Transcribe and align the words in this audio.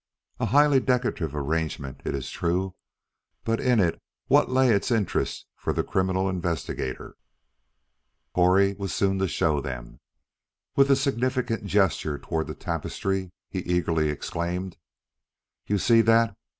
A 0.39 0.47
highly 0.47 0.79
decorative 0.79 1.35
arrangement, 1.35 2.01
it 2.05 2.15
is 2.15 2.31
true, 2.31 2.73
but 3.43 3.59
in 3.59 3.99
what 4.25 4.49
lay 4.49 4.71
its 4.71 4.89
interest 4.89 5.45
for 5.55 5.73
the 5.73 5.83
criminal 5.83 6.27
investigator? 6.27 7.17
Correy 8.33 8.73
was 8.79 8.95
soon 8.95 9.19
to 9.19 9.27
show 9.27 9.61
them. 9.61 9.99
With 10.75 10.89
a 10.89 10.95
significant 10.95 11.65
gesture 11.67 12.17
toward 12.17 12.47
the 12.47 12.55
tapestry, 12.55 13.31
he 13.51 13.59
eagerly 13.59 14.09
exclaimed: 14.09 14.75
"You 15.67 15.77
see 15.77 16.01
that? 16.01 16.35